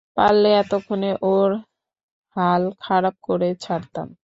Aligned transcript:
পারলে, 0.17 0.49
এতক্ষনে 0.53 1.11
ওর 1.23 1.51
হাল 2.35 2.63
খারাপ 2.79 3.15
করে 3.23 3.49
ছাড়তাম। 3.55 4.07